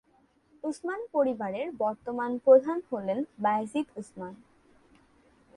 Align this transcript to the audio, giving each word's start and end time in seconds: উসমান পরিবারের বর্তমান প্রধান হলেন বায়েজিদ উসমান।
উসমান 0.63 1.01
পরিবারের 1.11 1.67
বর্তমান 1.79 2.31
প্রধান 2.37 2.77
হলেন 2.91 3.19
বায়েজিদ 3.39 3.87
উসমান। 3.95 4.33